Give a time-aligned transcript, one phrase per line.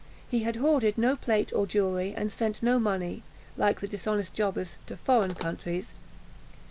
[0.27, 3.21] He had hoarded no plate or jewellery, and sent no money,
[3.55, 5.93] like the dishonest jobbers, to foreign countries.